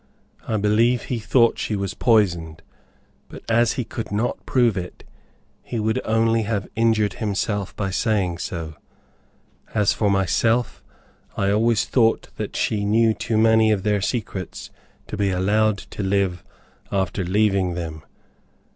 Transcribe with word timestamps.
I 0.47 0.57
believe 0.57 1.03
he 1.03 1.19
thought 1.19 1.59
she 1.59 1.75
was 1.75 1.93
poisoned, 1.93 2.63
but 3.29 3.43
as 3.47 3.73
he 3.73 3.83
could 3.83 4.11
not 4.11 4.43
prove 4.47 4.75
it, 4.75 5.03
he 5.61 5.77
would 5.79 6.01
only 6.05 6.41
have 6.41 6.67
injured 6.75 7.13
himself 7.21 7.75
by 7.75 7.91
saying 7.91 8.39
so. 8.39 8.73
As 9.75 9.93
for 9.93 10.09
myself, 10.09 10.81
I 11.37 11.51
always 11.51 11.85
thought 11.85 12.29
that 12.37 12.55
she 12.55 12.83
knew 12.83 13.13
too 13.13 13.37
many 13.37 13.71
of 13.71 13.83
their 13.83 14.01
secrets 14.01 14.71
to 15.05 15.15
be 15.15 15.29
allowed 15.29 15.77
to 15.77 16.01
live 16.01 16.43
after 16.91 17.23
leaving 17.23 17.75
them. 17.75 18.01